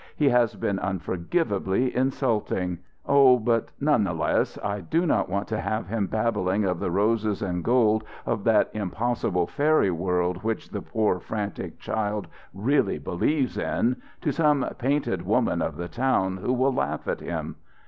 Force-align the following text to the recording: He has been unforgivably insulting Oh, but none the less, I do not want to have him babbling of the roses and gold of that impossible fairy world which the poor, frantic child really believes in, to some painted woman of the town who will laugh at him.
He 0.15 0.29
has 0.29 0.55
been 0.55 0.79
unforgivably 0.79 1.95
insulting 1.95 2.79
Oh, 3.05 3.37
but 3.37 3.69
none 3.79 4.03
the 4.05 4.13
less, 4.15 4.57
I 4.63 4.79
do 4.81 5.05
not 5.05 5.29
want 5.29 5.47
to 5.49 5.59
have 5.59 5.89
him 5.89 6.07
babbling 6.07 6.65
of 6.65 6.79
the 6.79 6.89
roses 6.89 7.43
and 7.43 7.63
gold 7.63 8.03
of 8.25 8.43
that 8.45 8.71
impossible 8.73 9.45
fairy 9.45 9.91
world 9.91 10.37
which 10.41 10.71
the 10.71 10.81
poor, 10.81 11.19
frantic 11.19 11.77
child 11.77 12.25
really 12.51 12.97
believes 12.97 13.59
in, 13.59 13.97
to 14.21 14.31
some 14.31 14.65
painted 14.79 15.21
woman 15.23 15.61
of 15.61 15.75
the 15.77 15.87
town 15.87 16.37
who 16.37 16.51
will 16.51 16.73
laugh 16.73 17.07
at 17.07 17.19
him. 17.19 17.57